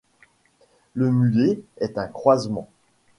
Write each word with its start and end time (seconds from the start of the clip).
Le 0.95 1.11
mulet 1.11 1.61
est 1.77 1.99
un 1.99 2.07
croisement 2.07 2.71